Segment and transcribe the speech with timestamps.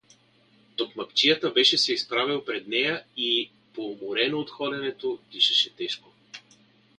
[0.77, 6.09] Токмакчията беше се изправил сред нея и поуморен от ходенето, дишаше тежко.